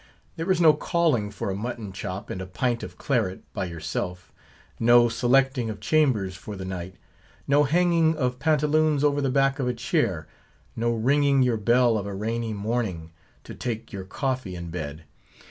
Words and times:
There 0.35 0.49
is 0.49 0.59
no 0.59 0.73
calling 0.73 1.29
for 1.29 1.51
a 1.51 1.55
mutton 1.55 1.91
chop 1.91 2.31
and 2.31 2.41
a 2.41 2.47
pint 2.47 2.81
of 2.81 2.97
claret 2.97 3.43
by 3.53 3.65
yourself; 3.65 4.33
no 4.79 5.09
selecting 5.09 5.69
of 5.69 5.79
chambers 5.79 6.35
for 6.35 6.55
the 6.55 6.65
night; 6.65 6.95
no 7.47 7.65
hanging 7.65 8.17
of 8.17 8.39
pantaloons 8.39 9.03
over 9.03 9.21
the 9.21 9.29
back 9.29 9.59
of 9.59 9.67
a 9.67 9.75
chair; 9.75 10.27
no 10.75 10.91
ringing 10.91 11.43
your 11.43 11.57
bell 11.57 11.99
of 11.99 12.07
a 12.07 12.15
rainy 12.15 12.51
morning, 12.51 13.11
to 13.43 13.53
take 13.53 13.93
your 13.93 14.03
coffee 14.05 14.55
in 14.55 14.71
bed. 14.71 15.03